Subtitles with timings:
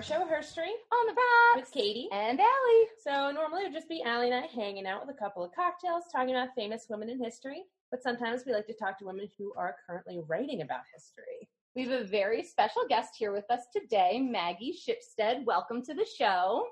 [0.00, 2.86] our show, Herstory, on the box with Katie and Allie.
[3.04, 5.52] So normally it would just be Allie and I hanging out with a couple of
[5.54, 7.64] cocktails, talking about famous women in history.
[7.90, 11.50] But sometimes we like to talk to women who are currently writing about history.
[11.76, 15.44] We have a very special guest here with us today, Maggie Shipstead.
[15.44, 16.64] Welcome to the show.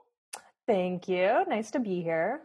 [0.67, 1.45] Thank you.
[1.49, 2.41] Nice to be here.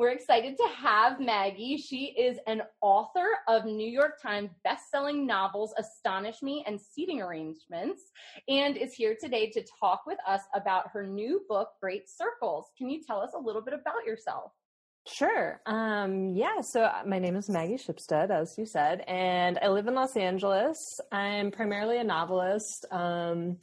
[0.00, 1.76] We're excited to have Maggie.
[1.76, 8.04] She is an author of New York Times best-selling novels Astonish Me and Seating Arrangements
[8.48, 12.64] and is here today to talk with us about her new book Great Circles.
[12.78, 14.52] Can you tell us a little bit about yourself?
[15.06, 15.60] Sure.
[15.66, 19.86] Um, yeah, so uh, my name is Maggie Shipstead, as you said, and I live
[19.86, 20.78] in Los Angeles.
[21.12, 22.86] I'm primarily a novelist.
[22.90, 23.58] Um,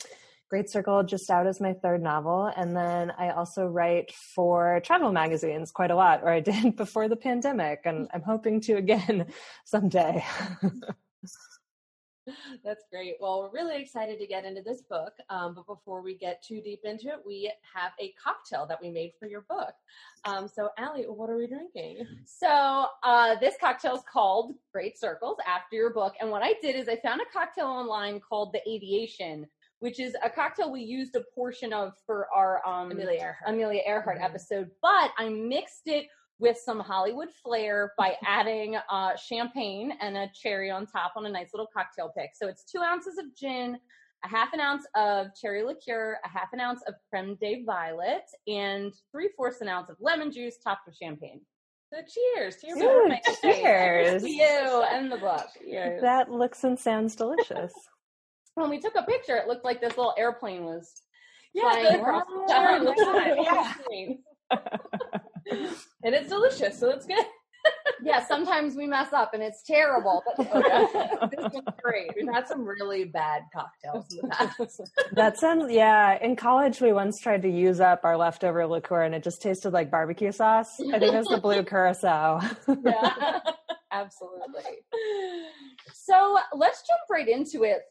[0.49, 2.51] Great Circle just out as my third novel.
[2.55, 7.09] And then I also write for travel magazines quite a lot, or I did before
[7.09, 9.27] the pandemic, and I'm hoping to again
[9.65, 10.23] someday.
[12.63, 13.15] That's great.
[13.19, 15.13] Well, we're really excited to get into this book.
[15.29, 18.89] Um, but before we get too deep into it, we have a cocktail that we
[18.89, 19.73] made for your book.
[20.25, 22.05] Um, so, Allie, what are we drinking?
[22.25, 26.15] So, uh, this cocktail is called Great Circles after your book.
[26.19, 29.47] And what I did is I found a cocktail online called the Aviation,
[29.79, 33.81] which is a cocktail we used a portion of for our um, Amelia Earhart, Amelia
[33.85, 34.25] Earhart mm-hmm.
[34.25, 36.07] episode, but I mixed it
[36.39, 41.29] with some Hollywood flair by adding uh, champagne and a cherry on top on a
[41.29, 42.31] nice little cocktail pick.
[42.35, 43.77] So it's two ounces of gin,
[44.25, 48.23] a half an ounce of cherry liqueur, a half an ounce of creme de violet,
[48.47, 51.41] and three fourths an ounce of lemon juice topped with champagne.
[51.93, 53.09] So cheers to your.
[53.41, 55.47] Cheers to you and the book.
[55.63, 56.01] Cheers.
[56.01, 57.71] That looks and sounds delicious
[58.57, 60.91] when we took a picture, it looked like this little airplane was
[61.53, 62.45] yeah, flying across the
[63.45, 64.17] sky.
[66.03, 67.25] and it's delicious, so it's good.
[68.01, 72.09] yeah, sometimes we mess up and it's terrible, but this one's great.
[72.15, 74.81] We've had some really bad cocktails in the past.
[75.11, 76.17] that sounds yeah.
[76.21, 79.71] In college, we once tried to use up our leftover liqueur, and it just tasted
[79.71, 80.79] like barbecue sauce.
[80.79, 82.39] I think it was the blue curacao.
[82.85, 83.39] yeah,
[83.91, 84.63] absolutely.
[85.93, 87.81] So let's jump right into it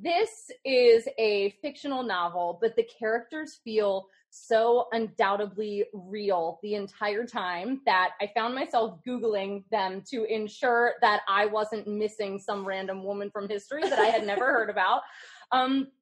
[0.00, 7.80] this is a fictional novel, but the characters feel so undoubtedly real the entire time
[7.86, 13.30] that I found myself Googling them to ensure that I wasn't missing some random woman
[13.30, 15.02] from history that I had never heard about.
[15.52, 15.92] Um,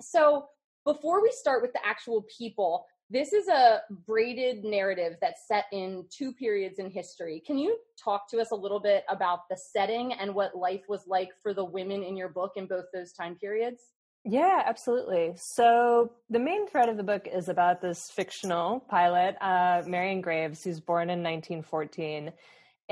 [0.00, 0.46] so
[0.84, 6.04] before we start with the actual people, this is a braided narrative that's set in
[6.10, 7.42] two periods in history.
[7.46, 11.06] Can you talk to us a little bit about the setting and what life was
[11.06, 13.82] like for the women in your book in both those time periods?
[14.24, 15.32] Yeah, absolutely.
[15.36, 20.64] So the main thread of the book is about this fictional pilot, uh, Marion Graves,
[20.64, 22.32] who's born in 1914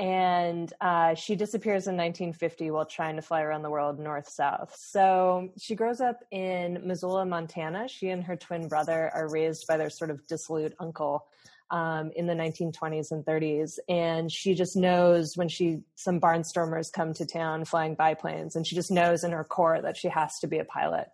[0.01, 4.75] and uh, she disappears in 1950 while trying to fly around the world north south.
[4.75, 7.87] So she grows up in Missoula, Montana.
[7.87, 11.27] She and her twin brother are raised by their sort of dissolute uncle
[11.69, 17.13] um, in the 1920s and 30s, and she just knows when she some barnstormers come
[17.13, 20.47] to town flying biplanes, and she just knows in her core that she has to
[20.47, 21.09] be a pilot.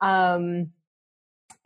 [0.00, 0.70] Um,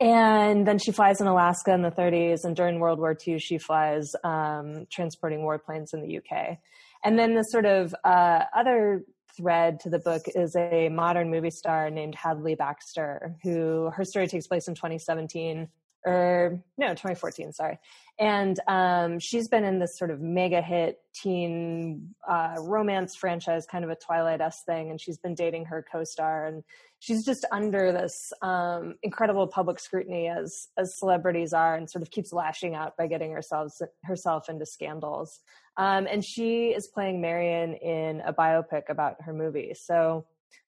[0.03, 3.57] and then she flies in Alaska in the 30s, and during World War II, she
[3.57, 6.57] flies um, transporting warplanes in the UK.
[7.05, 9.05] And then the sort of uh, other
[9.37, 14.27] thread to the book is a modern movie star named Hadley Baxter, who her story
[14.27, 15.69] takes place in 2017
[16.05, 17.79] or no 2014 sorry.
[18.19, 23.83] And um, she's been in this sort of mega hit teen uh, romance franchise kind
[23.83, 26.63] of a twilight-esque thing and she's been dating her co-star and
[26.99, 32.11] she's just under this um, incredible public scrutiny as as celebrities are and sort of
[32.11, 35.39] keeps lashing out by getting herself herself into scandals.
[35.75, 39.73] Um, and she is playing marion in a biopic about her movie.
[39.75, 40.25] So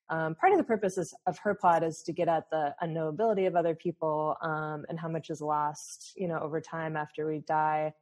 [0.10, 3.48] um, part of the purpose is, of her plot is to get at the unknowability
[3.48, 7.40] of other people um, and how much is lost, you know, over time after we
[7.40, 7.94] die.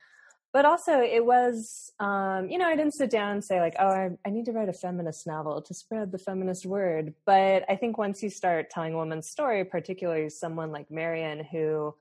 [0.52, 3.88] But also, it was, um, you know, I didn't sit down and say like, oh,
[3.88, 7.16] I, I, need to write a feminist novel to spread the feminist word.
[7.26, 11.96] But I think once you start telling a woman's story, particularly someone like Marion, who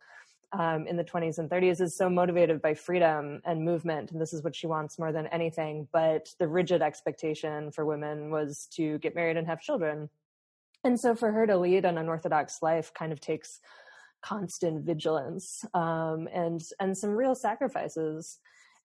[0.52, 4.10] um, in the 20s and 30s is so motivated by freedom and movement.
[4.10, 5.88] And this is what she wants more than anything.
[5.92, 10.10] But the rigid expectation for women was to get married and have children.
[10.84, 13.60] And so for her to lead an unorthodox life kind of takes
[14.22, 18.38] constant vigilance um, and and some real sacrifices.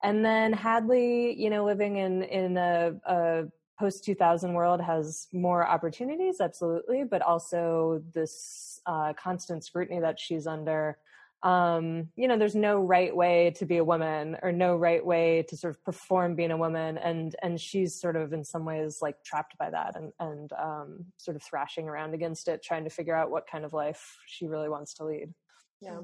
[0.04, 3.44] And then hadley you know living in in a, a
[3.80, 10.48] post 2000 world has more opportunities absolutely but also this uh, constant scrutiny that she's
[10.48, 10.98] under
[11.44, 15.46] um, you know, there's no right way to be a woman or no right way
[15.50, 16.98] to sort of perform being a woman.
[16.98, 21.06] And, and she's sort of in some ways like trapped by that and, and, um,
[21.18, 24.48] sort of thrashing around against it, trying to figure out what kind of life she
[24.48, 25.34] really wants to lead.
[25.82, 26.00] Yeah.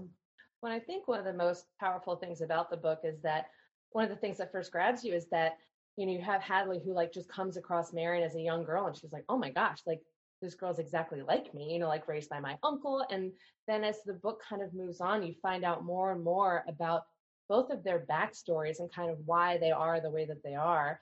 [0.61, 3.47] Well, I think one of the most powerful things about the book is that
[3.91, 5.57] one of the things that first grabs you is that
[5.97, 8.87] you know you have Hadley who like just comes across Marion as a young girl
[8.87, 10.01] and she's like, oh my gosh, like
[10.43, 13.05] this girl's exactly like me, you know, like raised by my uncle.
[13.09, 13.31] And
[13.67, 17.03] then as the book kind of moves on, you find out more and more about
[17.49, 20.99] both of their backstories and kind of why they are the way that they are.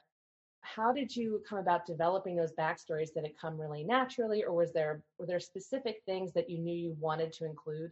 [0.61, 3.13] How did you come about developing those backstories?
[3.13, 6.75] Did it come really naturally, or was there were there specific things that you knew
[6.75, 7.91] you wanted to include?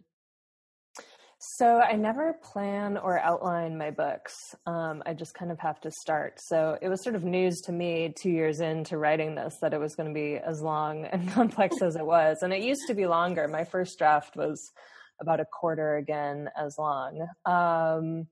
[1.42, 4.36] So I never plan or outline my books.
[4.66, 6.38] Um, I just kind of have to start.
[6.42, 9.80] So it was sort of news to me two years into writing this that it
[9.80, 12.40] was going to be as long and complex as it was.
[12.44, 13.48] And it used to be longer.
[13.48, 14.72] My first draft was
[15.22, 17.26] about a quarter again as long.
[17.46, 18.28] Um,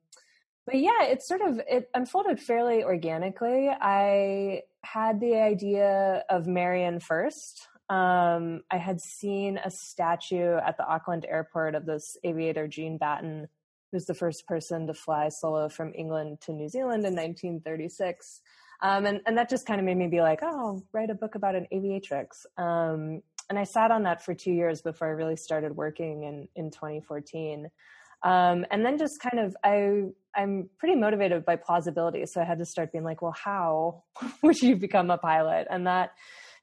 [0.66, 3.70] but yeah, it sort of it unfolded fairly organically.
[3.70, 7.70] I had the idea of Marion first.
[7.90, 13.48] Um, I had seen a statue at the Auckland airport of this aviator, Jean Batten,
[13.92, 18.42] who's the first person to fly solo from England to New Zealand in 1936.
[18.82, 21.16] Um, and, and that just kind of made me be like, oh, I'll write a
[21.16, 22.46] book about an aviatrix.
[22.58, 26.48] Um, and I sat on that for two years before I really started working in,
[26.56, 27.70] in 2014.
[28.24, 30.04] Um, and then just kind of, I,
[30.36, 32.26] I'm pretty motivated by plausibility.
[32.26, 34.04] So I had to start being like, well, how
[34.44, 35.68] would you become a pilot?
[35.70, 36.12] And that,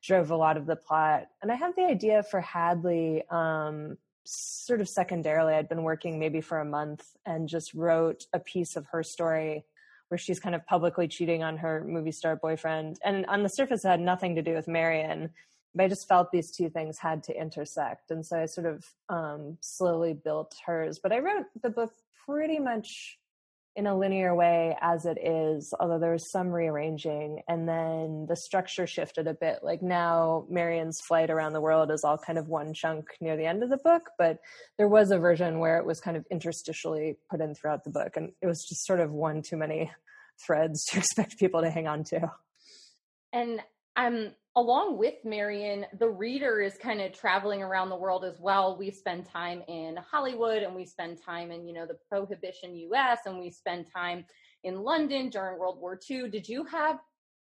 [0.04, 1.28] drove a lot of the plot.
[1.42, 5.54] And I had the idea for Hadley um, sort of secondarily.
[5.54, 9.64] I'd been working maybe for a month and just wrote a piece of her story
[10.08, 12.98] where she's kind of publicly cheating on her movie star boyfriend.
[13.02, 15.30] And on the surface, it had nothing to do with Marion.
[15.74, 18.10] But I just felt these two things had to intersect.
[18.10, 21.00] And so I sort of um, slowly built hers.
[21.02, 21.94] But I wrote the book
[22.26, 23.18] pretty much
[23.76, 27.42] in a linear way as it is, although there was some rearranging.
[27.48, 29.60] And then the structure shifted a bit.
[29.62, 33.46] Like now, Marion's flight around the world is all kind of one chunk near the
[33.46, 34.38] end of the book, but
[34.78, 38.16] there was a version where it was kind of interstitially put in throughout the book.
[38.16, 39.90] And it was just sort of one too many
[40.46, 42.30] threads to expect people to hang on to.
[43.32, 43.60] And
[43.96, 48.76] um, along with Marion, the reader is kind of traveling around the world as well.
[48.78, 53.20] We spend time in Hollywood and we spend time in, you know, the prohibition US
[53.26, 54.24] and we spend time
[54.62, 56.28] in London during World War II.
[56.28, 57.00] Did you have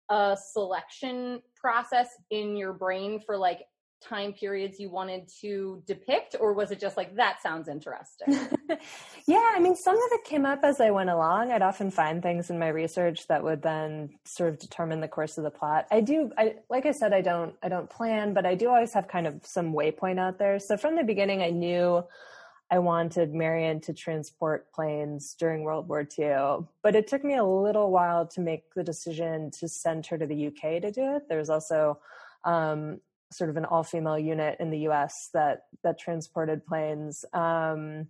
[0.09, 3.61] a selection process in your brain for like
[4.03, 8.27] time periods you wanted to depict or was it just like that sounds interesting
[9.27, 11.51] yeah i mean some of it came up as i went along.
[11.51, 15.37] I'd often find things in my research that would then sort of determine the course
[15.37, 15.87] of the plot.
[15.91, 18.93] I do i like i said i don't i don't plan but i do always
[18.93, 20.59] have kind of some waypoint out there.
[20.59, 22.03] So from the beginning i knew
[22.71, 27.43] I wanted Marion to transport planes during World War II, but it took me a
[27.43, 31.29] little while to make the decision to send her to the UK to do it.
[31.29, 31.99] There's also
[32.43, 32.99] um,
[33.33, 37.25] sort of an all female unit in the US that that transported planes.
[37.33, 38.07] Um,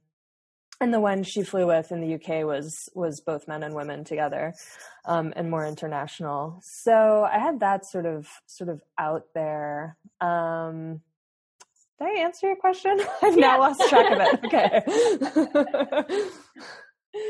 [0.81, 4.03] and the one she flew with in the UK was was both men and women
[4.03, 4.53] together,
[5.05, 6.59] um, and more international.
[6.61, 9.97] So I had that sort of sort of out there.
[10.19, 11.01] Um,
[11.99, 12.99] did I answer your question?
[13.21, 13.47] I've yeah.
[13.47, 14.39] now lost track of it.
[17.13, 17.21] Okay.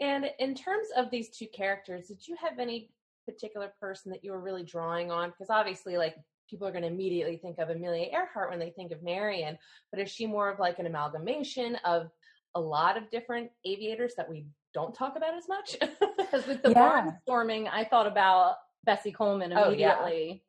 [0.00, 2.90] and in terms of these two characters, did you have any
[3.26, 5.30] particular person that you were really drawing on?
[5.30, 6.16] Because obviously, like
[6.48, 9.58] people are going to immediately think of Amelia Earhart when they think of Marion,
[9.90, 12.10] but is she more of like an amalgamation of
[12.54, 15.76] a lot of different aviators that we don't talk about as much?
[16.18, 17.12] Because with the yeah.
[17.26, 20.42] barnstorming, I thought about Bessie Coleman immediately.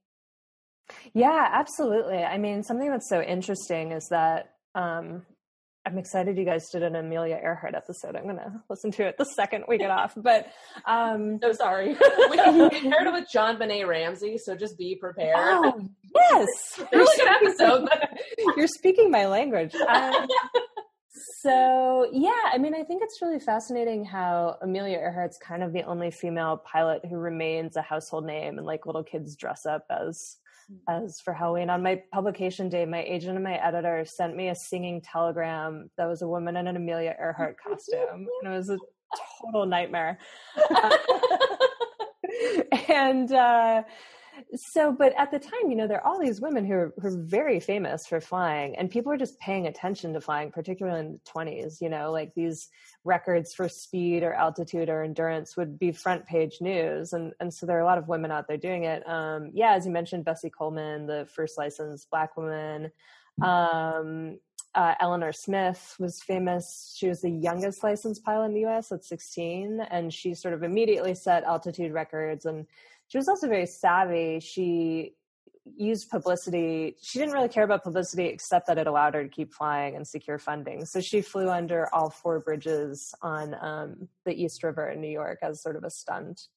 [0.89, 1.29] Oh, yeah.
[1.29, 2.17] yeah, absolutely.
[2.17, 5.25] I mean, something that's so interesting is that um,
[5.89, 8.15] I'm excited you guys did an Amelia Earhart episode.
[8.15, 10.13] I'm gonna listen to it the second we get off.
[10.15, 10.51] But
[10.85, 11.87] um so sorry.
[12.29, 15.35] we compared it with JonBenét Ramsey, so just be prepared.
[15.35, 15.81] Oh
[16.13, 16.47] yes.
[16.93, 17.89] really good episode.
[18.55, 19.73] You're speaking my language.
[19.73, 20.27] Um,
[21.41, 25.81] so yeah, I mean I think it's really fascinating how Amelia Earhart's kind of the
[25.83, 30.37] only female pilot who remains a household name and like little kids dress up as
[30.87, 31.69] as for Halloween.
[31.69, 36.07] On my publication day, my agent and my editor sent me a singing telegram that
[36.07, 38.27] was a woman in an Amelia Earhart costume.
[38.43, 38.77] and it was a
[39.41, 40.19] total nightmare.
[42.89, 43.83] And uh,
[44.55, 47.07] so, but at the time, you know, there are all these women who are, who
[47.07, 51.13] are very famous for flying, and people are just paying attention to flying, particularly in
[51.13, 51.81] the 20s.
[51.81, 52.69] You know, like these
[53.03, 57.65] records for speed or altitude or endurance would be front page news, and and so
[57.65, 59.07] there are a lot of women out there doing it.
[59.07, 62.91] Um, yeah, as you mentioned, Bessie Coleman, the first licensed black woman.
[63.41, 64.39] Um,
[64.75, 66.93] uh, Eleanor Smith was famous.
[66.95, 68.91] She was the youngest licensed pilot in the U.S.
[68.91, 72.67] at 16, and she sort of immediately set altitude records and
[73.09, 74.39] she was also very savvy.
[74.39, 75.15] She
[75.65, 76.95] used publicity.
[77.01, 80.07] She didn't really care about publicity except that it allowed her to keep flying and
[80.07, 80.85] secure funding.
[80.85, 85.39] So she flew under all four bridges on um, the East River in New York
[85.41, 86.47] as sort of a stunt.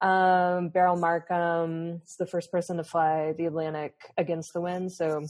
[0.00, 4.92] Um, Beryl Markham is the first person to fly the Atlantic against the wind.
[4.92, 5.26] So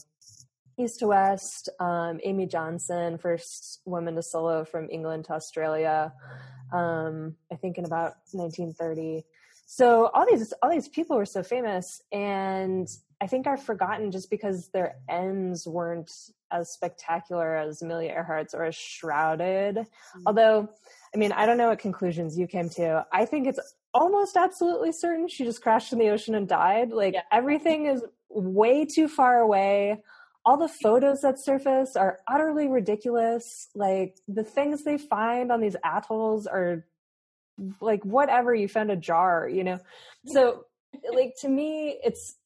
[0.79, 1.71] east to west.
[1.81, 6.13] Um, Amy Johnson, first woman to solo from England to Australia.
[6.73, 9.25] Um, I think in about 1930.
[9.71, 12.89] So all these all these people were so famous, and
[13.21, 16.11] I think are forgotten just because their ends weren't
[16.51, 19.77] as spectacular as Amelia Earhart's or as shrouded.
[19.77, 20.23] Mm-hmm.
[20.27, 20.71] Although,
[21.15, 23.05] I mean, I don't know what conclusions you came to.
[23.13, 23.61] I think it's
[23.93, 26.91] almost absolutely certain she just crashed in the ocean and died.
[26.91, 27.23] Like yeah.
[27.31, 30.03] everything is way too far away.
[30.47, 33.69] All the photos that surface are utterly ridiculous.
[33.75, 36.87] Like the things they find on these atolls are
[37.81, 39.79] like whatever you found a jar, you know.
[40.27, 40.67] So
[41.13, 42.37] like to me it's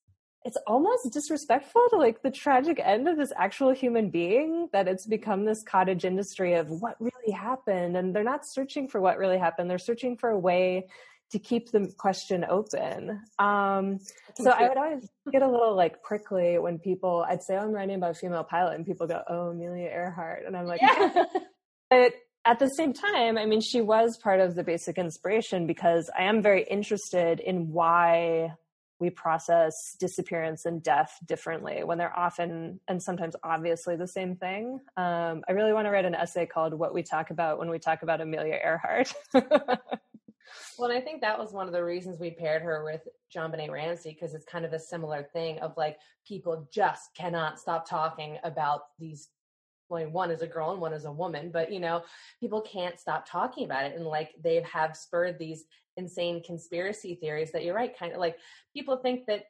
[0.44, 5.06] it's almost disrespectful to like the tragic end of this actual human being that it's
[5.06, 9.38] become this cottage industry of what really happened and they're not searching for what really
[9.38, 10.84] happened they're searching for a way
[11.32, 13.22] to keep the question open.
[13.38, 13.98] Um,
[14.36, 17.72] so I would always get a little like prickly when people, I'd say, oh, I'm
[17.72, 20.44] writing about a female pilot, and people go, oh, Amelia Earhart.
[20.46, 21.24] And I'm like, yeah.
[21.90, 22.12] but
[22.44, 26.24] at the same time, I mean, she was part of the basic inspiration because I
[26.24, 28.52] am very interested in why
[28.98, 34.78] we process disappearance and death differently when they're often and sometimes obviously the same thing.
[34.96, 37.80] Um, I really want to write an essay called What We Talk About When We
[37.80, 39.12] Talk About Amelia Earhart.
[40.78, 43.70] Well, I think that was one of the reasons we paired her with John JonBenét
[43.70, 48.38] Ramsey because it's kind of a similar thing of like people just cannot stop talking
[48.44, 49.28] about these.
[49.92, 52.02] Well, one is a girl and one is a woman, but you know,
[52.40, 55.64] people can't stop talking about it, and like they have spurred these
[55.98, 58.36] insane conspiracy theories that you're right, kind of like
[58.74, 59.44] people think that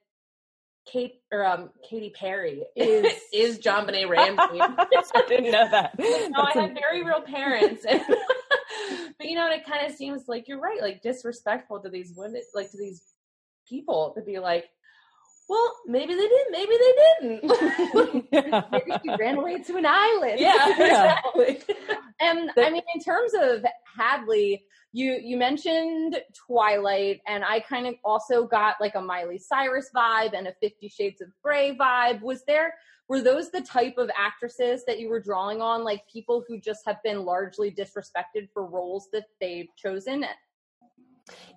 [0.84, 4.40] Kate or um Katy Perry is is JonBenét Ramsey.
[4.60, 5.96] I didn't know that.
[5.98, 8.02] no, I have very real parents and
[9.18, 12.42] but you know, it kind of seems like you're right, like disrespectful to these women,
[12.54, 13.14] like to these
[13.68, 14.64] people to be like,
[15.52, 16.50] well, maybe they didn't.
[16.50, 18.24] maybe they didn't.
[18.32, 18.62] yeah.
[18.72, 20.40] maybe she ran away to an island.
[20.40, 21.60] Yeah, exactly.
[22.20, 27.96] and I mean, in terms of Hadley, you you mentioned Twilight, and I kind of
[28.02, 32.22] also got like a Miley Cyrus vibe and a Fifty Shades of Grey vibe.
[32.22, 32.72] Was there
[33.08, 36.80] were those the type of actresses that you were drawing on, like people who just
[36.86, 40.24] have been largely disrespected for roles that they've chosen?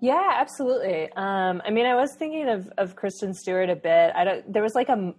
[0.02, 1.12] Yeah, absolutely.
[1.16, 4.12] Um, I mean, I was thinking of, of Kristen Stewart a bit.
[4.16, 5.14] I don't, there was like a,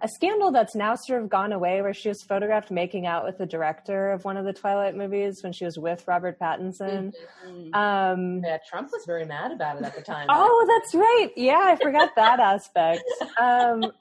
[0.00, 3.38] a scandal that's now sort of gone away where she was photographed making out with
[3.38, 7.12] the director of one of the Twilight movies when she was with Robert Pattinson.
[7.46, 7.74] Mm-hmm.
[7.74, 10.26] Um, yeah, Trump was very mad about it at the time.
[10.30, 11.30] oh, that's right.
[11.36, 13.04] Yeah, I forgot that aspect.
[13.38, 13.92] Um,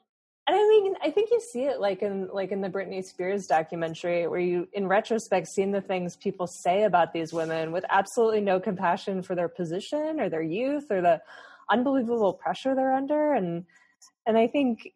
[0.50, 3.46] and I mean, I think you see it like in like in the Britney Spears
[3.46, 8.42] documentary, where you, in retrospect, seen the things people say about these women with absolutely
[8.42, 11.22] no compassion for their position or their youth or the
[11.70, 13.66] unbelievable pressure they're under, and
[14.26, 14.92] and I think,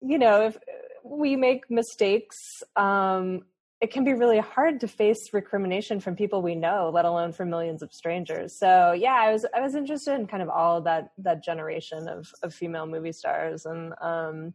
[0.00, 0.56] you know, if
[1.04, 2.36] we make mistakes,
[2.74, 3.42] um,
[3.82, 7.50] it can be really hard to face recrimination from people we know, let alone from
[7.50, 8.58] millions of strangers.
[8.58, 12.08] So yeah, I was I was interested in kind of all of that that generation
[12.08, 13.92] of of female movie stars and.
[14.00, 14.54] um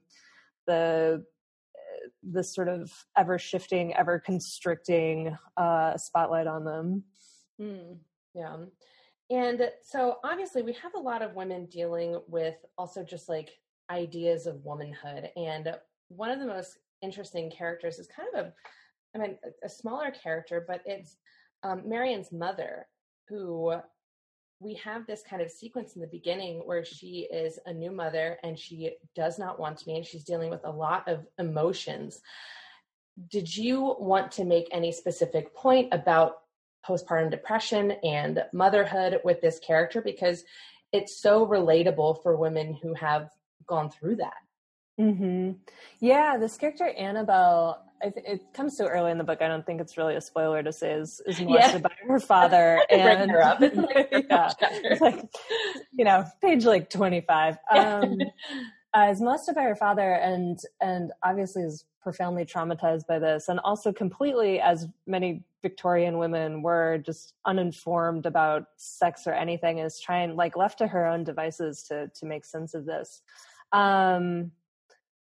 [0.67, 1.23] the
[2.31, 7.03] the sort of ever shifting, ever constricting uh, spotlight on them.
[7.59, 7.97] Mm,
[8.33, 8.57] yeah.
[9.29, 13.51] And so obviously we have a lot of women dealing with also just like
[13.89, 15.29] ideas of womanhood.
[15.35, 15.73] And
[16.09, 18.53] one of the most interesting characters is kind of a,
[19.15, 21.17] I mean, a, smaller character, but it's
[21.63, 22.87] um, Marion's mother,
[23.27, 23.73] who
[24.61, 28.37] we have this kind of sequence in the beginning where she is a new mother
[28.43, 32.21] and she does not want me and she's dealing with a lot of emotions.
[33.29, 36.41] Did you want to make any specific point about
[36.87, 39.99] postpartum depression and motherhood with this character?
[39.99, 40.43] Because
[40.93, 43.31] it's so relatable for women who have
[43.65, 44.35] gone through that.
[45.01, 45.51] Mm-hmm.
[45.99, 49.41] Yeah, this character Annabelle, th- it comes so early in the book.
[49.41, 51.87] I don't think it's really a spoiler to say is, is molested yeah.
[51.87, 53.61] by her father, and her up.
[53.61, 55.25] It's like, yeah, it's like
[55.91, 57.57] you know, page like twenty five.
[57.73, 58.17] Um,
[58.95, 63.59] uh, is molested by her father, and and obviously is profoundly traumatized by this, and
[63.61, 70.35] also completely, as many Victorian women were, just uninformed about sex or anything, is trying
[70.35, 73.21] like left to her own devices to to make sense of this.
[73.71, 74.51] Um,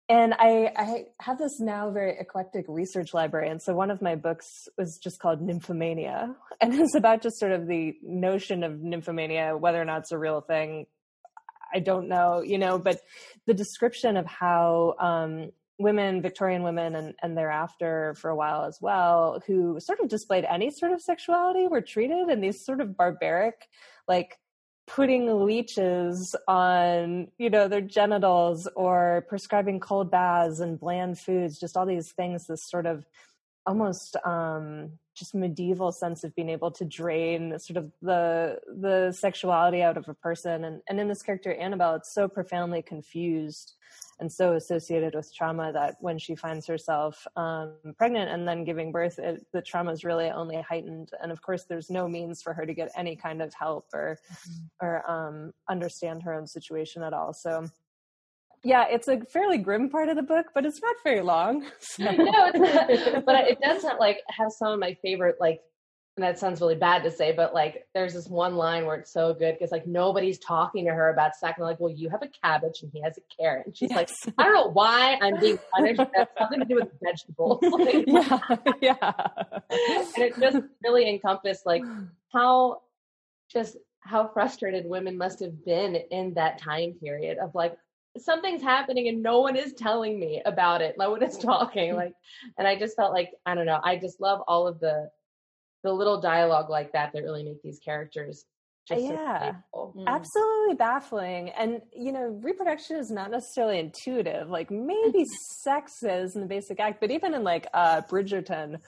[0.09, 3.49] and I, I have this now very eclectic research library.
[3.49, 6.35] And so one of my books was just called Nymphomania.
[6.61, 10.17] And it's about just sort of the notion of nymphomania, whether or not it's a
[10.17, 10.87] real thing.
[11.73, 12.99] I don't know, you know, but
[13.45, 18.77] the description of how um, women, Victorian women, and, and thereafter for a while as
[18.81, 22.97] well, who sort of displayed any sort of sexuality were treated in these sort of
[22.97, 23.69] barbaric,
[24.05, 24.37] like
[24.95, 31.77] putting leeches on you know their genitals or prescribing cold baths and bland foods just
[31.77, 33.05] all these things this sort of
[33.65, 39.81] almost um just medieval sense of being able to drain sort of the the sexuality
[39.83, 40.63] out of a person.
[40.63, 43.75] And and in this character annabelle it's so profoundly confused
[44.19, 48.91] and so associated with trauma that when she finds herself um, pregnant and then giving
[48.91, 51.11] birth, it, the trauma is really only heightened.
[51.21, 54.17] And of course, there's no means for her to get any kind of help or
[54.31, 54.85] mm-hmm.
[54.85, 57.33] or um, understand her own situation at all.
[57.33, 57.67] So.
[58.61, 61.65] Yeah, it's a fairly grim part of the book, but it's not very long.
[61.79, 62.03] So.
[62.11, 65.61] no, it's, but it does not like have some of my favorite like
[66.19, 69.13] and that sounds really bad to say, but like there's this one line where it's
[69.13, 71.57] so good because like nobody's talking to her about sex.
[71.57, 73.67] And like, well, you have a cabbage and he has a carrot.
[73.67, 73.95] And she's yes.
[74.25, 76.01] like, I don't know why I'm being punished.
[76.13, 77.59] That's something to do with vegetables.
[77.63, 78.39] like, yeah,
[78.81, 79.11] yeah.
[79.69, 81.83] and it just really encompassed like
[82.33, 82.81] how
[83.49, 87.77] just how frustrated women must have been in that time period of like
[88.17, 90.95] something's happening and no one is telling me about it.
[90.99, 91.95] No one is talking.
[91.95, 92.13] Like,
[92.57, 93.79] and I just felt like I don't know.
[93.81, 95.09] I just love all of the
[95.83, 98.45] the little dialogue like that that really make these characters
[98.87, 99.53] just yeah.
[99.73, 100.03] so mm.
[100.07, 101.49] absolutely baffling.
[101.49, 104.49] And you know reproduction is not necessarily intuitive.
[104.49, 105.25] Like maybe
[105.61, 108.79] sex is in the basic act but even in like uh bridgerton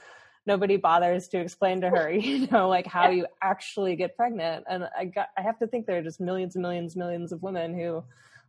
[0.48, 4.66] nobody bothers to explain to her you know like how you actually get pregnant.
[4.68, 7.32] And i got i have to think there are just millions and millions and millions
[7.32, 8.04] of women who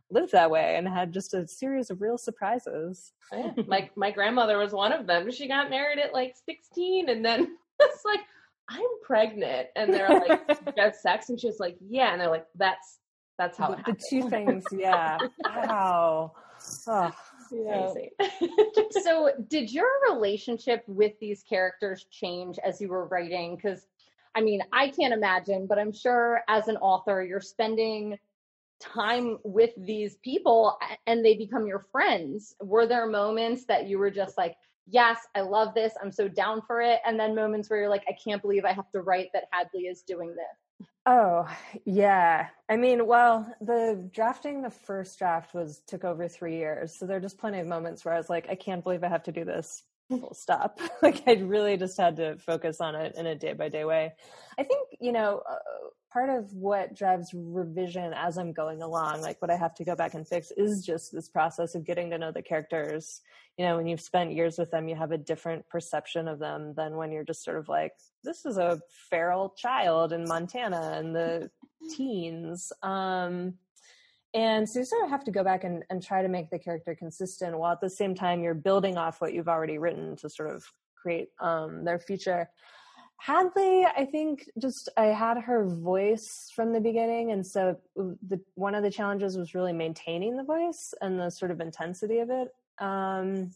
[0.09, 3.13] lived that way and had just a series of real surprises.
[3.31, 3.51] Yeah.
[3.67, 5.31] my my grandmother was one of them.
[5.31, 8.21] She got married at like 16 and then it's like
[8.73, 9.67] I'm pregnant.
[9.75, 12.11] And they're like, "Get sex?" And she's like, yeah.
[12.11, 12.99] And they're like, that's,
[13.37, 14.63] that's how the, the two things.
[14.71, 15.17] Yeah.
[15.45, 16.33] wow.
[16.87, 17.11] Oh.
[17.51, 17.93] Yeah.
[19.03, 23.55] so did your relationship with these characters change as you were writing?
[23.55, 23.85] Because
[24.35, 28.17] I mean, I can't imagine, but I'm sure as an author, you're spending
[28.79, 32.55] time with these people and they become your friends.
[32.59, 34.55] Were there moments that you were just like,
[34.87, 35.93] yes, I love this.
[36.01, 36.99] I'm so down for it.
[37.05, 39.83] And then moments where you're like, I can't believe I have to write that Hadley
[39.83, 40.87] is doing this.
[41.05, 41.45] Oh,
[41.85, 42.47] yeah.
[42.69, 46.97] I mean, well, the drafting the first draft was took over 3 years.
[46.97, 49.09] So there are just plenty of moments where I was like, I can't believe I
[49.09, 49.83] have to do this.
[50.09, 50.79] Full stop.
[51.01, 54.13] like I really just had to focus on it in a day by day way.
[54.57, 55.55] I think, you know, uh,
[56.13, 59.95] part of what drives revision as I'm going along, like what I have to go
[59.95, 63.21] back and fix, is just this process of getting to know the characters.
[63.57, 66.75] You know, when you've spent years with them, you have a different perception of them
[66.77, 71.13] than when you're just sort of like, this is a feral child in Montana in
[71.13, 71.49] the
[71.95, 72.71] teens.
[72.83, 73.55] Um,
[74.35, 76.59] and so you sort of have to go back and, and try to make the
[76.59, 80.29] character consistent while at the same time you're building off what you've already written to
[80.29, 80.63] sort of
[80.95, 82.49] create um, their future.
[83.17, 88.75] Hadley, I think just I had her voice from the beginning, and so the one
[88.75, 92.53] of the challenges was really maintaining the voice and the sort of intensity of it.
[92.79, 93.51] Um,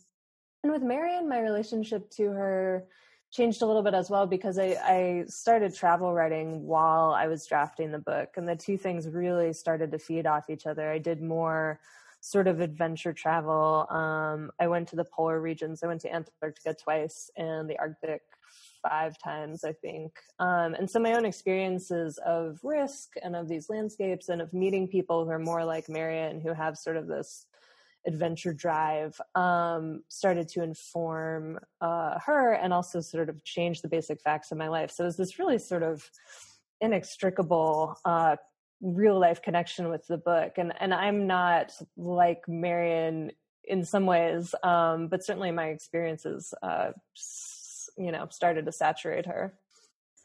[0.63, 2.85] and with Marion, my relationship to her
[3.29, 7.45] changed a little bit as well because I, I started travel writing while I was
[7.45, 10.89] drafting the book, and the two things really started to feed off each other.
[10.89, 11.79] I did more
[12.21, 13.87] sort of adventure travel.
[13.89, 15.83] Um, I went to the polar regions.
[15.83, 18.21] I went to Antarctica twice and the Arctic
[18.89, 20.11] five times, I think.
[20.39, 24.87] Um, and so my own experiences of risk and of these landscapes and of meeting
[24.87, 27.45] people who are more like Marion, who have sort of this
[28.05, 34.21] adventure drive, um, started to inform uh, her and also sort of change the basic
[34.21, 34.91] facts of my life.
[34.91, 36.09] So it was this really sort of
[36.79, 38.37] inextricable uh,
[38.81, 40.53] real life connection with the book.
[40.57, 43.31] And and I'm not like Marion
[43.63, 46.91] in some ways, um, but certainly my experiences uh,
[47.97, 49.53] you know started to saturate her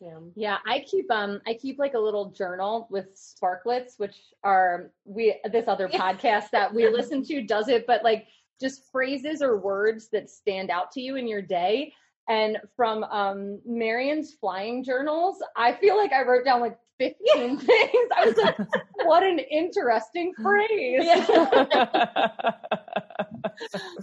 [0.01, 0.19] yeah.
[0.35, 5.35] yeah i keep um i keep like a little journal with sparklets which are we
[5.51, 8.27] this other podcast that we listen to does it but like
[8.61, 11.93] just phrases or words that stand out to you in your day
[12.29, 18.09] and from um marion's flying journals i feel like i wrote down like 15 things.
[18.17, 18.59] I was like
[19.05, 21.05] what an interesting phrase.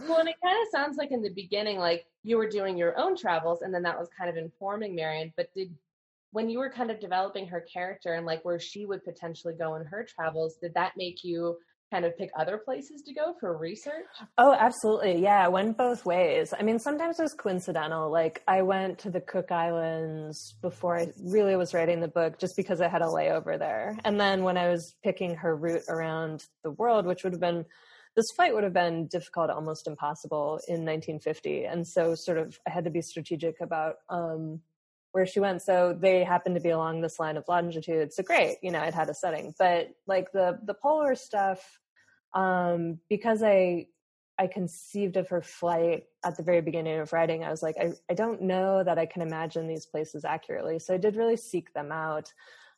[0.08, 2.98] Well, and it kind of sounds like in the beginning, like you were doing your
[2.98, 5.34] own travels, and then that was kind of informing Marion.
[5.36, 5.74] But did
[6.32, 9.76] when you were kind of developing her character and like where she would potentially go
[9.76, 11.58] in her travels, did that make you
[11.92, 14.06] kind of pick other places to go for research?
[14.38, 15.22] Oh, absolutely.
[15.22, 16.54] Yeah, I went both ways.
[16.58, 18.12] I mean, sometimes it was coincidental.
[18.12, 22.56] Like, I went to the Cook Islands before I really was writing the book just
[22.56, 23.98] because I had a layover there.
[24.06, 27.66] And then when I was picking her route around the world, which would have been
[28.16, 31.66] this flight would have been difficult, almost impossible in 1950.
[31.66, 34.62] And so, sort of, I had to be strategic about um,
[35.12, 35.62] where she went.
[35.62, 38.14] So they happened to be along this line of longitude.
[38.14, 39.54] So great, you know, it had a setting.
[39.58, 41.80] But like the the polar stuff,
[42.34, 43.88] um, because I
[44.38, 47.92] I conceived of her flight at the very beginning of writing, I was like, I,
[48.10, 50.80] I don't know that I can imagine these places accurately.
[50.80, 52.32] So I did really seek them out.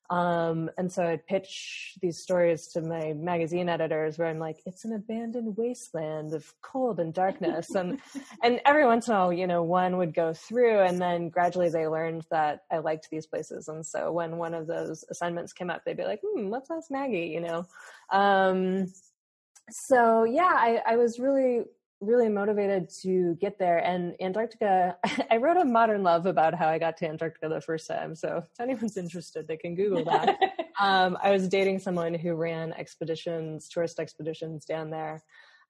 [0.10, 4.84] Um, and so I'd pitch these stories to my magazine editors where I'm like, it's
[4.84, 7.74] an abandoned wasteland of cold and darkness.
[7.76, 8.00] and,
[8.44, 11.70] and every once in a while, you know, one would go through and then gradually
[11.70, 13.70] they learned that I liked these places.
[13.70, 16.92] And so when one of those assignments came up, they'd be like, hmm, let's ask
[16.92, 17.66] Maggie, you know?
[18.12, 18.92] Um,
[19.70, 21.64] so yeah, I, I was really
[22.02, 23.78] really motivated to get there.
[23.78, 24.98] And Antarctica,
[25.32, 28.16] I wrote a modern love about how I got to Antarctica the first time.
[28.16, 30.38] So if anyone's interested, they can Google that.
[30.80, 35.24] um, I was dating someone who ran expeditions, tourist expeditions down there.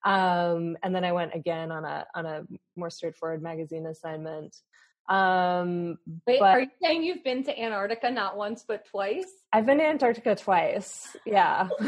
[0.04, 2.44] Um, and then I went again on a on a
[2.76, 4.56] more straightforward magazine assignment.
[5.12, 9.26] Um, Wait, but, are you saying you've been to Antarctica not once but twice?
[9.52, 11.18] I've been to Antarctica twice.
[11.26, 11.68] Yeah.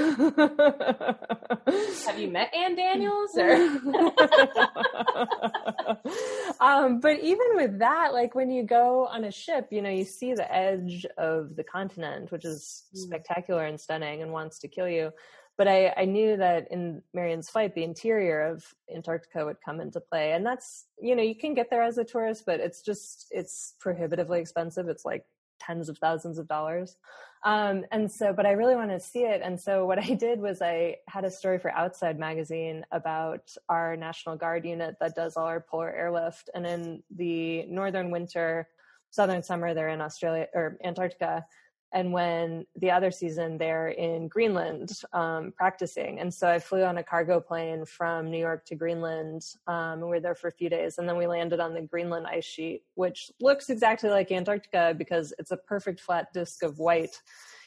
[2.05, 3.38] Have you met Ann Daniels?
[3.38, 3.53] Or?
[6.59, 10.03] um, but even with that, like when you go on a ship, you know, you
[10.03, 12.97] see the edge of the continent, which is mm.
[12.97, 15.13] spectacular and stunning and wants to kill you
[15.58, 20.00] but I, I knew that in Marion's flight, the interior of Antarctica would come into
[20.00, 20.34] play.
[20.34, 23.76] And that's, you know, you can get there as a tourist, but it's just, it's
[23.80, 24.88] prohibitively expensive.
[24.88, 25.26] It's like
[25.60, 26.98] tens of thousands of dollars.
[27.46, 29.42] Um, and so, but I really wanted to see it.
[29.44, 33.96] And so what I did was I had a story for Outside Magazine about our
[33.96, 36.50] National Guard unit that does all our polar airlift.
[36.56, 38.68] And in the northern winter,
[39.12, 41.46] southern summer, they're in Australia or Antarctica
[41.93, 46.19] and when the other season they're in Greenland um, practicing.
[46.19, 49.43] And so I flew on a cargo plane from New York to Greenland.
[49.67, 51.82] Um, and we were there for a few days, and then we landed on the
[51.82, 56.79] Greenland ice sheet, which looks exactly like Antarctica because it's a perfect flat disk of
[56.79, 57.21] white.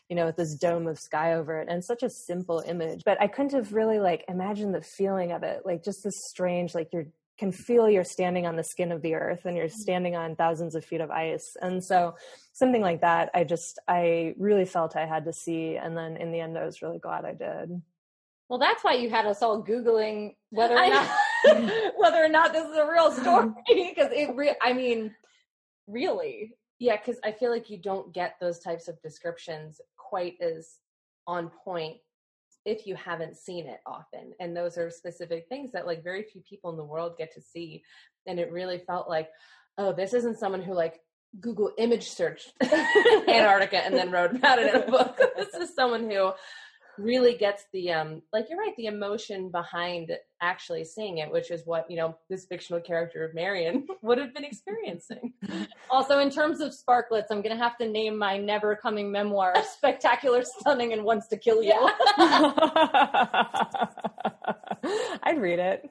[0.08, 3.02] You know, with this dome of sky over it, and such a simple image.
[3.04, 6.76] But I couldn't have really like imagined the feeling of it, like just this strange,
[6.76, 7.08] like you're
[7.38, 9.81] can feel you're standing on the skin of the earth and you're mm-hmm.
[9.81, 11.57] standing on thousands of feet of ice.
[11.61, 12.14] And so
[12.57, 16.33] something like that i just i really felt i had to see and then in
[16.33, 17.83] the end i was really glad i did.
[18.49, 21.11] Well that's why you had us all googling whether or not
[21.96, 25.14] whether or not this is a real story because it re- i mean
[25.87, 30.79] really yeah because i feel like you don't get those types of descriptions quite as
[31.27, 31.96] on point
[32.66, 34.33] if you haven't seen it often.
[34.40, 37.40] And those are specific things that like very few people in the world get to
[37.40, 37.83] see.
[38.26, 39.31] And it really felt like,
[39.79, 41.00] oh, this isn't someone who like
[41.40, 45.20] Google image searched Antarctica and then wrote about it in a book.
[45.37, 46.33] this is someone who
[46.98, 51.62] really gets the um like you're right the emotion behind actually seeing it which is
[51.64, 55.32] what you know this fictional character of marion would have been experiencing.
[55.90, 60.42] Also in terms of sparklets i'm gonna have to name my never coming memoir spectacular
[60.44, 61.90] stunning and wants to kill you.
[62.18, 62.18] Yeah.
[65.24, 65.90] i'd read it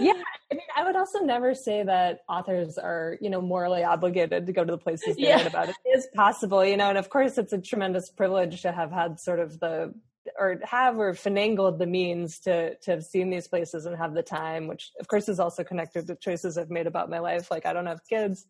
[0.00, 0.12] yeah
[0.50, 4.52] i mean i would also never say that authors are you know morally obligated to
[4.52, 5.36] go to the places they yeah.
[5.36, 8.72] write about it is possible you know and of course it's a tremendous privilege to
[8.72, 9.94] have had sort of the
[10.38, 14.24] or have or finangled the means to to have seen these places and have the
[14.24, 17.64] time which of course is also connected to choices i've made about my life like
[17.64, 18.46] i don't have kids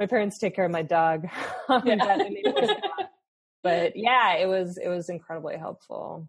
[0.00, 1.28] my parents take care of my dog
[1.84, 2.16] yeah.
[3.62, 6.26] but yeah it was it was incredibly helpful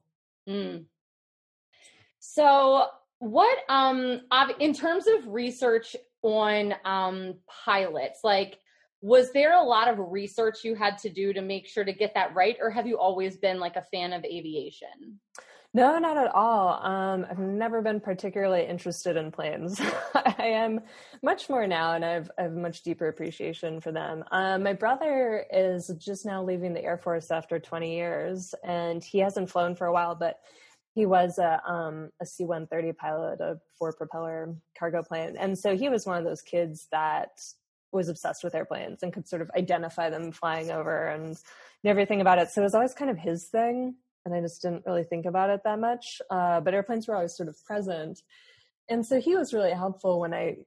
[0.50, 0.84] mm.
[2.20, 2.88] so
[3.24, 4.20] what um
[4.60, 8.60] in terms of research on um pilots like
[9.00, 12.14] was there a lot of research you had to do to make sure to get
[12.14, 15.20] that right or have you always been like a fan of aviation?
[15.74, 16.86] No not at all.
[16.86, 19.80] Um i've never been particularly interested in planes.
[20.14, 20.82] I am
[21.22, 24.26] much more now and I've, I have much deeper appreciation for them.
[24.32, 29.20] Um, my brother is just now leaving the air force after 20 years and he
[29.20, 30.42] hasn't flown for a while but
[30.94, 35.58] he was a um, a C one thirty pilot, a four propeller cargo plane, and
[35.58, 37.42] so he was one of those kids that
[37.92, 41.38] was obsessed with airplanes and could sort of identify them flying over and
[41.86, 42.50] everything about it.
[42.50, 45.50] So it was always kind of his thing, and I just didn't really think about
[45.50, 46.22] it that much.
[46.30, 48.22] Uh, but airplanes were always sort of present,
[48.90, 50.58] and so he was really helpful when I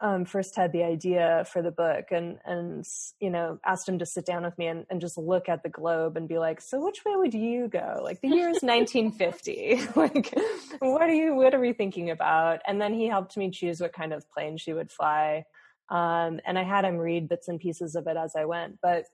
[0.00, 2.84] um, first had the idea for the book and and
[3.20, 5.68] you know asked him to sit down with me and, and just look at the
[5.68, 8.00] globe and be like so which way would you go?
[8.02, 10.34] Like the year is 1950 like
[10.80, 12.60] what are you what are we thinking about?
[12.66, 15.44] And then he helped me choose what kind of plane she would fly.
[15.90, 18.78] Um, and i had him read bits and pieces of it as i went.
[18.82, 19.04] But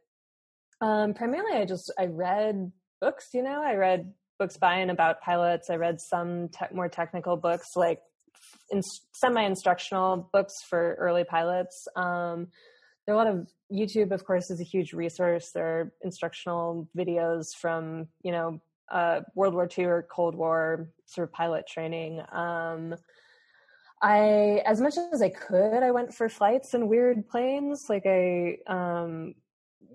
[0.81, 3.63] um, primarily i just i read books you know?
[3.63, 5.69] I read books by and about pilots.
[5.69, 8.01] I read some te- more technical books like
[8.71, 11.87] in, semi-instructional books for early pilots.
[11.97, 12.49] Um,
[13.07, 15.51] there are a lot of YouTube, of course, is a huge resource.
[15.53, 21.29] There are instructional videos from you know uh, World War II or Cold War sort
[21.29, 22.23] of pilot training.
[22.33, 22.95] Um,
[24.03, 27.87] I, as much as I could, I went for flights in weird planes.
[27.89, 29.35] Like I um,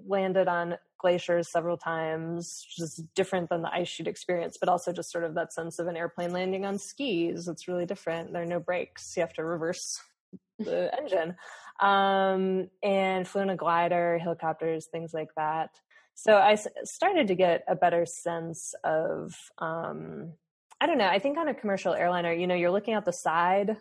[0.07, 5.11] landed on glaciers several times, is different than the ice sheet experience, but also just
[5.11, 7.47] sort of that sense of an airplane landing on skis.
[7.47, 8.33] It's really different.
[8.33, 9.13] There are no brakes.
[9.15, 10.01] You have to reverse
[10.59, 11.35] the engine.
[11.79, 15.69] Um, and flew in a glider, helicopters, things like that.
[16.15, 20.33] So I started to get a better sense of, um,
[20.81, 23.13] I don't know, I think on a commercial airliner, you know, you're looking out the
[23.13, 23.77] side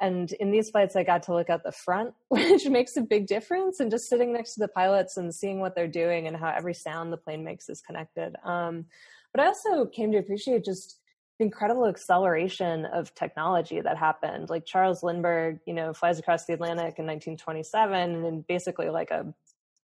[0.00, 3.26] and in these flights, I got to look at the front, which makes a big
[3.26, 3.80] difference.
[3.80, 6.74] And just sitting next to the pilots and seeing what they're doing and how every
[6.74, 8.34] sound the plane makes is connected.
[8.44, 8.86] Um,
[9.32, 10.98] but I also came to appreciate just
[11.38, 14.50] the incredible acceleration of technology that happened.
[14.50, 19.32] Like Charles Lindbergh, you know, flies across the Atlantic in 1927 and basically like a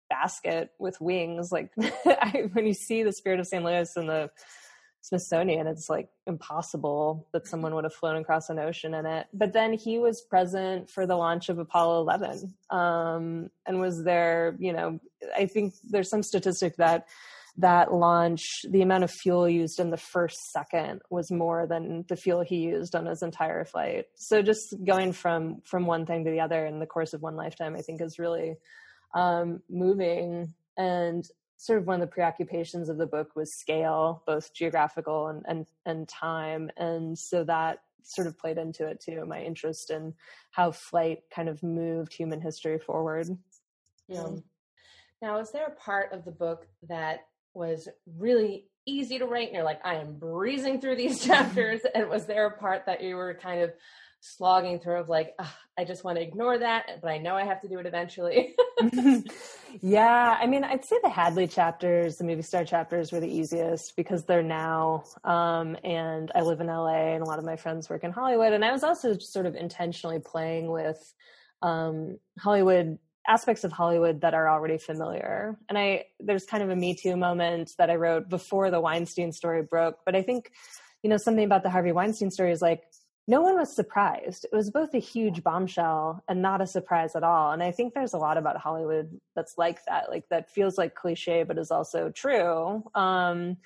[0.10, 1.52] basket with wings.
[1.52, 1.72] Like
[2.54, 3.64] when you see the Spirit of St.
[3.64, 4.30] Louis and the
[5.06, 9.28] Smithsonian, it's like impossible that someone would have flown across an ocean in it.
[9.36, 14.56] But then he was present for the launch of Apollo 11 um, and was there.
[14.58, 15.00] You know,
[15.38, 17.08] I think there's some statistic that
[17.58, 22.16] that launch, the amount of fuel used in the first second was more than the
[22.16, 24.06] fuel he used on his entire flight.
[24.16, 27.36] So just going from from one thing to the other in the course of one
[27.36, 28.56] lifetime, I think is really
[29.14, 30.56] um, moving.
[30.78, 31.24] And
[31.58, 35.68] sort of one of the preoccupations of the book was scale, both geographical and and,
[35.86, 39.26] and time, and so that sort of played into it too.
[39.26, 40.14] My interest in
[40.52, 43.28] how flight kind of moved human history forward.
[44.12, 44.44] Mm.
[45.22, 47.88] Now, is there a part of the book that was
[48.18, 51.82] really easy to write and you're like, I am breezing through these chapters?
[51.94, 53.74] and was there a part that you were kind of
[54.26, 55.36] slogging through of like,
[55.78, 58.56] I just want to ignore that, but I know I have to do it eventually.
[59.82, 63.96] yeah, I mean, I'd say the Hadley chapters, the movie star chapters, were the easiest
[63.96, 67.90] because they're now, um, and I live in LA, and a lot of my friends
[67.90, 71.14] work in Hollywood, and I was also sort of intentionally playing with
[71.62, 75.58] um, Hollywood aspects of Hollywood that are already familiar.
[75.70, 79.32] And I there's kind of a Me Too moment that I wrote before the Weinstein
[79.32, 80.52] story broke, but I think
[81.04, 82.84] you know something about the Harvey Weinstein story is like
[83.28, 84.46] no one was surprised.
[84.46, 87.52] It was both a huge bombshell and not a surprise at all.
[87.52, 90.94] And I think there's a lot about Hollywood that's like that, like that feels like
[90.94, 92.84] cliche, but is also true.
[92.94, 93.58] Um,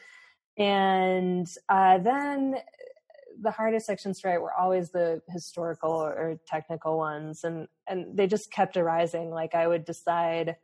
[0.58, 2.56] and uh, then
[3.42, 8.28] the hardest sections to write were always the historical or technical ones, and and they
[8.28, 9.30] just kept arising.
[9.30, 10.58] Like I would decide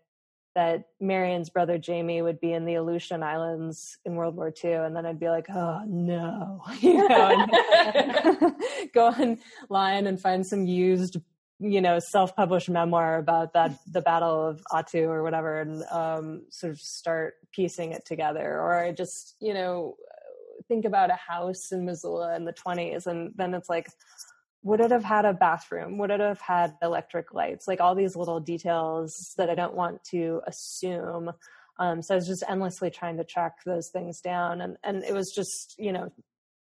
[0.55, 4.95] that Marion's brother Jamie would be in the Aleutian Islands in World War II, and
[4.95, 7.45] then I'd be like, "Oh no," you know,
[8.93, 11.17] go online and find some used,
[11.59, 16.71] you know, self-published memoir about that the Battle of Attu or whatever, and um, sort
[16.71, 18.59] of start piecing it together.
[18.59, 19.97] Or I just, you know,
[20.69, 23.87] think about a house in Missoula in the 20s, and then it's like,
[24.65, 25.99] would it have had a bathroom?
[25.99, 27.67] Would it have had electric lights?
[27.67, 31.31] Like all these little details that i don't want to assume.
[31.77, 34.61] Um, so i was just endlessly trying to track those things down.
[34.61, 36.11] And and it was just you know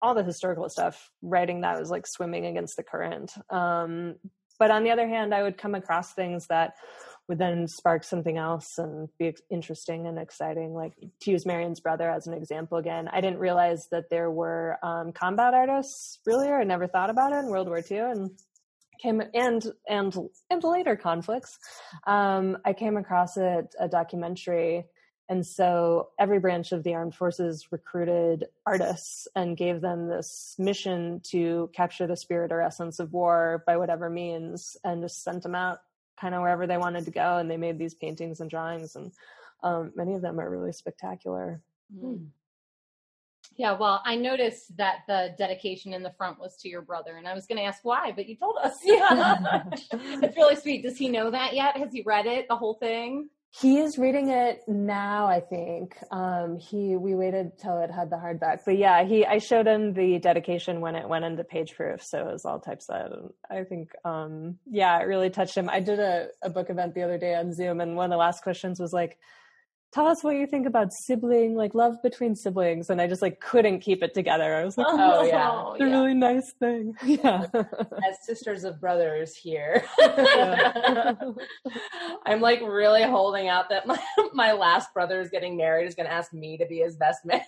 [0.00, 3.32] all the historical stuff writing that was like swimming against the current.
[3.50, 4.16] Um,
[4.58, 6.74] but on the other hand i would come across things that
[7.30, 10.74] would then spark something else and be interesting and exciting.
[10.74, 14.78] Like to use Marion's brother as an example again, I didn't realize that there were
[14.82, 16.58] um, combat artists earlier.
[16.58, 18.30] I never thought about it in World War II and
[19.00, 20.12] came and and
[20.50, 21.56] and later conflicts.
[22.04, 24.86] Um, I came across it a documentary.
[25.28, 31.20] And so every branch of the armed forces recruited artists and gave them this mission
[31.30, 35.54] to capture the spirit or essence of war by whatever means and just sent them
[35.54, 35.78] out
[36.20, 39.12] kind of wherever they wanted to go and they made these paintings and drawings and
[39.62, 41.60] um, many of them are really spectacular.
[41.92, 42.28] Mm.
[43.56, 47.26] yeah well i noticed that the dedication in the front was to your brother and
[47.26, 48.76] i was going to ask why but you told us.
[48.84, 49.64] Yeah.
[50.22, 50.82] It's really sweet.
[50.84, 51.76] Does he know that yet?
[51.76, 55.96] Has he read it the whole thing He is reading it now, I think.
[56.12, 59.92] Um, he we waited till it had the hardback, but yeah, he I showed him
[59.92, 63.10] the dedication when it went into page proof, so it was all typeset.
[63.50, 65.68] I think, um, yeah, it really touched him.
[65.68, 68.16] I did a, a book event the other day on Zoom, and one of the
[68.18, 69.18] last questions was like,
[69.92, 73.40] tell us what you think about sibling like love between siblings and i just like
[73.40, 74.54] couldn't keep it together.
[74.54, 75.72] I was like oh, oh yeah.
[75.72, 76.94] it's a really nice thing.
[77.10, 77.46] Yeah.
[77.52, 79.84] As sisters of brothers here.
[82.24, 83.98] I'm like really holding out that my,
[84.32, 87.24] my last brother is getting married is going to ask me to be his best
[87.24, 87.42] man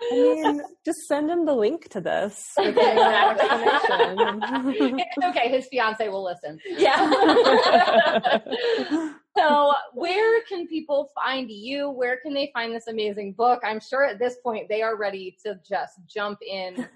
[0.00, 2.52] I mean, just send him the link to this.
[2.58, 2.76] it's
[5.24, 5.48] okay.
[5.48, 6.58] His fiance will listen.
[6.66, 7.10] Yeah.
[9.36, 11.90] So, where can people find you?
[11.90, 13.60] Where can they find this amazing book?
[13.64, 16.88] I'm sure at this point they are ready to just jump in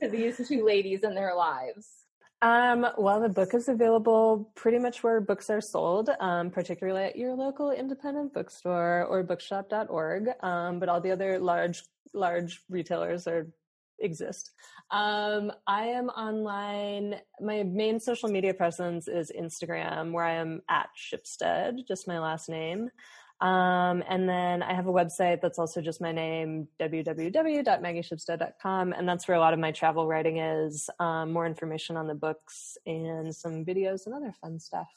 [0.00, 2.00] to these two ladies in their lives.
[2.42, 7.16] Um, well, the book is available pretty much where books are sold, um, particularly at
[7.16, 10.30] your local independent bookstore or bookshop.org.
[10.42, 11.82] Um, but all the other large,
[12.14, 13.48] large retailers are
[14.00, 14.52] exist.
[14.90, 17.16] Um, I am online.
[17.40, 22.48] My main social media presence is Instagram, where I am at Shipstead, just my last
[22.48, 22.90] name.
[23.40, 28.92] Um, and then I have a website that's also just my name, www.maggieshipstead.com.
[28.92, 32.14] And that's where a lot of my travel writing is, um, more information on the
[32.14, 34.90] books and some videos and other fun stuff.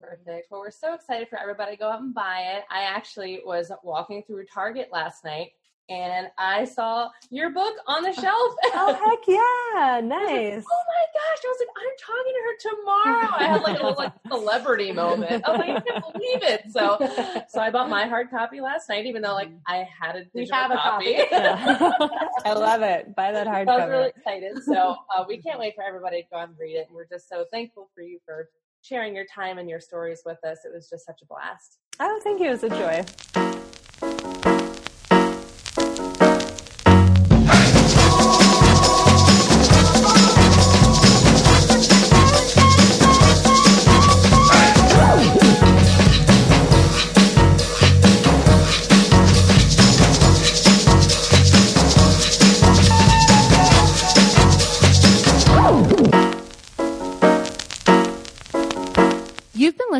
[0.00, 0.52] Perfect.
[0.52, 2.62] Well, we're so excited for everybody to go out and buy it.
[2.70, 5.50] I actually was walking through Target last night
[5.88, 8.54] and I saw your book on the shelf.
[8.74, 10.64] oh heck yeah, nice!
[10.70, 11.40] oh my gosh!
[11.44, 13.28] I was like, I'm talking to her tomorrow.
[13.36, 15.42] I had like a little like celebrity moment.
[15.46, 16.64] I was like, I can't believe it.
[16.70, 16.98] So,
[17.48, 20.56] so I bought my hard copy last night, even though like I had a digital
[20.56, 21.16] have a copy.
[21.18, 23.14] I love it.
[23.14, 23.66] Buy that hard.
[23.66, 23.82] Copy.
[23.82, 24.62] I was really excited.
[24.64, 26.86] So uh, we can't wait for everybody to go and read it.
[26.88, 28.48] And we're just so thankful for you for
[28.82, 30.58] sharing your time and your stories with us.
[30.64, 31.78] It was just such a blast.
[32.00, 32.48] Oh, thank you.
[32.48, 33.37] It was a joy.